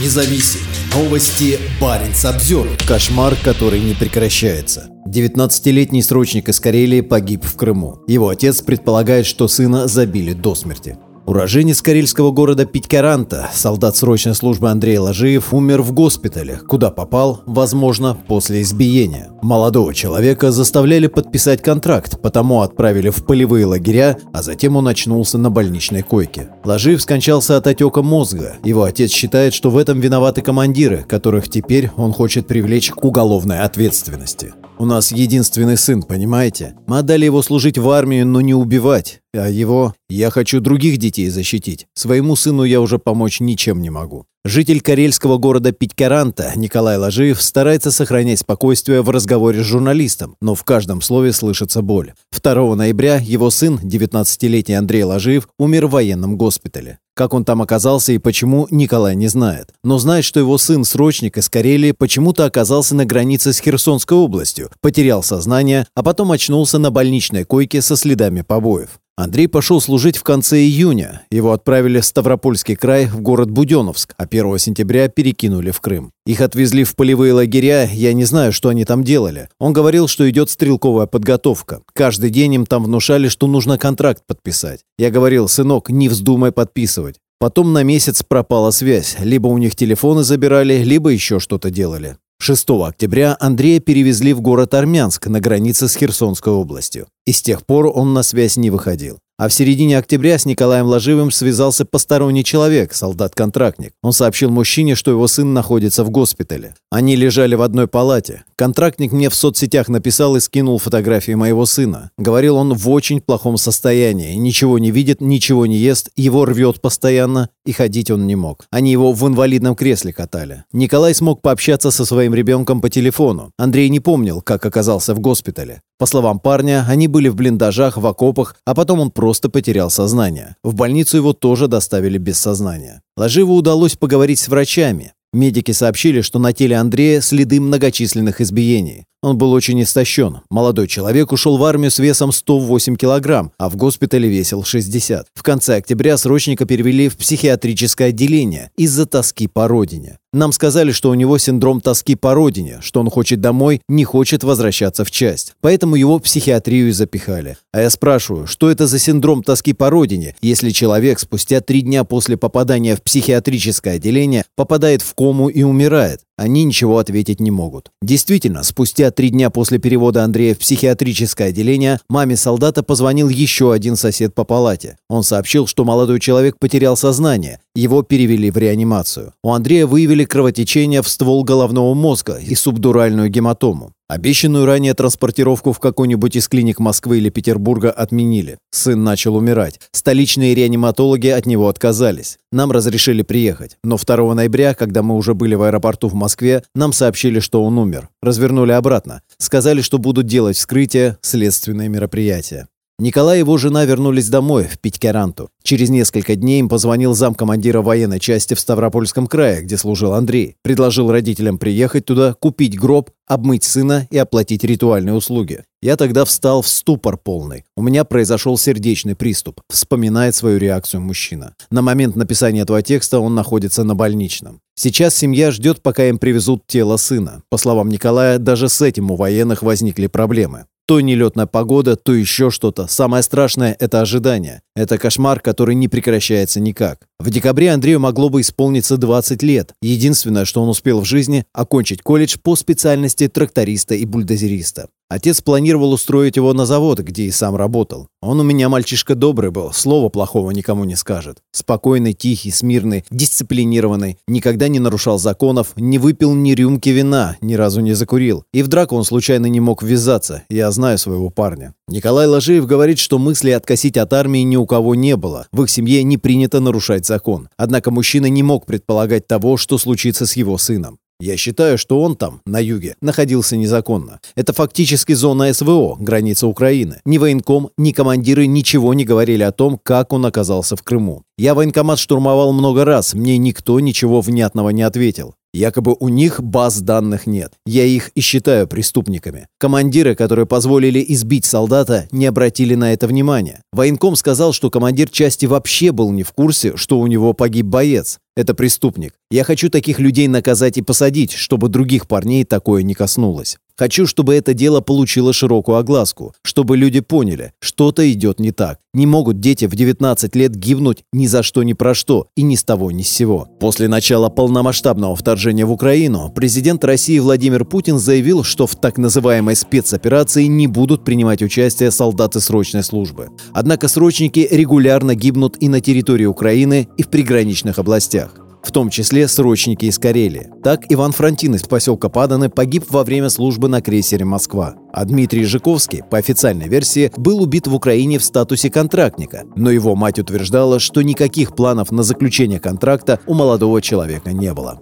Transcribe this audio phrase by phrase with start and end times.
[0.00, 0.60] независим.
[0.94, 2.68] Новости Баренц обзор.
[2.86, 4.88] Кошмар, который не прекращается.
[5.08, 8.00] 19-летний срочник из Карелии погиб в Крыму.
[8.08, 10.96] Его отец предполагает, что сына забили до смерти.
[11.26, 18.14] Уроженец карельского города Питькаранта, солдат срочной службы Андрей Ложиев, умер в госпитале, куда попал, возможно,
[18.28, 19.30] после избиения.
[19.40, 25.50] Молодого человека заставляли подписать контракт, потому отправили в полевые лагеря, а затем он очнулся на
[25.50, 26.50] больничной койке.
[26.62, 28.56] Ложиев скончался от отека мозга.
[28.62, 33.60] Его отец считает, что в этом виноваты командиры, которых теперь он хочет привлечь к уголовной
[33.60, 34.52] ответственности.
[34.78, 36.74] У нас единственный сын, понимаете?
[36.86, 39.20] Мы отдали его служить в армию, но не убивать.
[39.34, 39.94] А его...
[40.08, 41.86] Я хочу других детей защитить.
[41.94, 44.26] Своему сыну я уже помочь ничем не могу.
[44.46, 50.64] Житель карельского города Питькаранта Николай Ложиев старается сохранять спокойствие в разговоре с журналистом, но в
[50.64, 52.12] каждом слове слышится боль.
[52.30, 56.98] 2 ноября его сын, 19-летний Андрей Ложиев, умер в военном госпитале.
[57.14, 59.70] Как он там оказался и почему, Николай не знает.
[59.82, 65.22] Но знает, что его сын-срочник из Карелии почему-то оказался на границе с Херсонской областью, потерял
[65.22, 69.00] сознание, а потом очнулся на больничной койке со следами побоев.
[69.16, 71.22] Андрей пошел служить в конце июня.
[71.30, 76.10] Его отправили в Ставропольский край, в город Буденновск, а 1 сентября перекинули в Крым.
[76.26, 79.48] Их отвезли в полевые лагеря, я не знаю, что они там делали.
[79.60, 81.82] Он говорил, что идет стрелковая подготовка.
[81.92, 84.80] Каждый день им там внушали, что нужно контракт подписать.
[84.98, 87.20] Я говорил, сынок, не вздумай подписывать.
[87.38, 89.16] Потом на месяц пропала связь.
[89.20, 92.16] Либо у них телефоны забирали, либо еще что-то делали.
[92.44, 97.06] 6 октября Андрея перевезли в город Армянск на границе с Херсонской областью.
[97.24, 99.18] И с тех пор он на связь не выходил.
[99.36, 103.94] А в середине октября с Николаем Ложивым связался посторонний человек, солдат-контрактник.
[104.02, 106.74] Он сообщил мужчине, что его сын находится в госпитале.
[106.90, 108.44] Они лежали в одной палате.
[108.56, 112.10] Контрактник мне в соцсетях написал и скинул фотографии моего сына.
[112.16, 114.34] Говорил он в очень плохом состоянии.
[114.34, 118.66] Ничего не видит, ничего не ест, его рвет постоянно, и ходить он не мог.
[118.70, 120.64] Они его в инвалидном кресле катали.
[120.72, 123.50] Николай смог пообщаться со своим ребенком по телефону.
[123.58, 125.80] Андрей не помнил, как оказался в госпитале.
[125.98, 130.56] По словам парня, они были в блиндажах, в окопах, а потом он просто потерял сознание.
[130.62, 133.02] В больницу его тоже доставили без сознания.
[133.16, 135.12] Ложиву удалось поговорить с врачами.
[135.32, 139.04] Медики сообщили, что на теле Андрея следы многочисленных избиений.
[139.24, 140.42] Он был очень истощен.
[140.50, 145.28] Молодой человек ушел в армию с весом 108 килограмм, а в госпитале весил 60.
[145.34, 150.18] В конце октября срочника перевели в психиатрическое отделение из-за тоски по родине.
[150.34, 154.42] Нам сказали, что у него синдром тоски по родине, что он хочет домой, не хочет
[154.42, 155.54] возвращаться в часть.
[155.60, 157.56] Поэтому его в психиатрию запихали.
[157.72, 162.02] А я спрашиваю, что это за синдром тоски по родине, если человек спустя три дня
[162.02, 166.22] после попадания в психиатрическое отделение попадает в кому и умирает?
[166.36, 167.92] Они ничего ответить не могут.
[168.02, 173.96] Действительно, спустя три дня после перевода Андрея в психиатрическое отделение, маме солдата позвонил еще один
[173.96, 174.98] сосед по палате.
[175.08, 179.32] Он сообщил, что молодой человек потерял сознание, его перевели в реанимацию.
[179.42, 183.92] У Андрея выявили кровотечение в ствол головного мозга и субдуральную гематому.
[184.06, 188.58] Обещанную ранее транспортировку в какой-нибудь из клиник Москвы или Петербурга отменили.
[188.70, 189.80] Сын начал умирать.
[189.92, 192.38] Столичные реаниматологи от него отказались.
[192.52, 193.78] Нам разрешили приехать.
[193.82, 197.78] Но 2 ноября, когда мы уже были в аэропорту в Москве, нам сообщили, что он
[197.78, 198.10] умер.
[198.22, 199.22] Развернули обратно.
[199.38, 202.68] Сказали, что будут делать вскрытие, следственные мероприятия.
[203.00, 205.50] Николай и его жена вернулись домой, в Питькаранту.
[205.64, 210.56] Через несколько дней им позвонил замкомандира военной части в Ставропольском крае, где служил Андрей.
[210.62, 215.64] Предложил родителям приехать туда, купить гроб, обмыть сына и оплатить ритуальные услуги.
[215.82, 217.64] Я тогда встал в ступор полный.
[217.76, 221.56] У меня произошел сердечный приступ, вспоминает свою реакцию мужчина.
[221.72, 224.60] На момент написания этого текста он находится на больничном.
[224.76, 227.42] Сейчас семья ждет, пока им привезут тело сына.
[227.48, 230.66] По словам Николая, даже с этим у военных возникли проблемы.
[230.86, 232.86] То нелетная погода, то еще что-то.
[232.88, 234.60] Самое страшное– это ожидание.
[234.76, 237.06] Это кошмар, который не прекращается никак.
[237.18, 239.72] В декабре Андрею могло бы исполниться 20 лет.
[239.80, 244.88] Единственное, что он успел в жизни– окончить колледж по специальности тракториста и бульдозериста.
[245.10, 248.08] Отец планировал устроить его на завод, где и сам работал.
[248.22, 251.38] Он у меня мальчишка добрый был, слова плохого никому не скажет.
[251.52, 257.80] Спокойный, тихий, смирный, дисциплинированный, никогда не нарушал законов, не выпил ни рюмки вина, ни разу
[257.80, 258.44] не закурил.
[258.54, 261.74] И в драку он случайно не мог ввязаться, я знаю своего парня.
[261.86, 265.46] Николай Ложиев говорит, что мысли откосить от армии ни у кого не было.
[265.52, 267.50] В их семье не принято нарушать закон.
[267.58, 270.98] Однако мужчина не мог предполагать того, что случится с его сыном.
[271.20, 274.20] Я считаю, что он там, на юге, находился незаконно.
[274.34, 277.00] Это фактически зона СВО, граница Украины.
[277.04, 281.22] Ни военком, ни командиры ничего не говорили о том, как он оказался в Крыму.
[281.38, 285.34] Я военкомат штурмовал много раз, мне никто ничего внятного не ответил.
[285.54, 287.52] Якобы у них баз данных нет.
[287.64, 289.46] Я их и считаю преступниками.
[289.60, 293.62] Командиры, которые позволили избить солдата, не обратили на это внимания.
[293.72, 298.18] Военком сказал, что командир части вообще был не в курсе, что у него погиб боец.
[298.36, 299.14] Это преступник.
[299.30, 303.58] Я хочу таких людей наказать и посадить, чтобы других парней такое не коснулось.
[303.76, 308.78] Хочу, чтобы это дело получило широкую огласку, чтобы люди поняли, что-то идет не так.
[308.92, 312.54] Не могут дети в 19 лет гибнуть ни за что ни про что и ни
[312.54, 313.48] с того ни с сего.
[313.58, 319.56] После начала полномасштабного вторжения в Украину президент России Владимир Путин заявил, что в так называемой
[319.56, 323.30] спецоперации не будут принимать участие солдаты срочной службы.
[323.52, 329.28] Однако срочники регулярно гибнут и на территории Украины, и в приграничных областях в том числе
[329.28, 330.50] срочники из Карелии.
[330.62, 334.74] Так Иван Франтин из поселка Паданы погиб во время службы на крейсере «Москва».
[334.92, 339.94] А Дмитрий Жиковский, по официальной версии, был убит в Украине в статусе контрактника, но его
[339.94, 344.80] мать утверждала, что никаких планов на заключение контракта у молодого человека не было.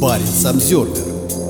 [0.00, 1.45] Парень Самсервер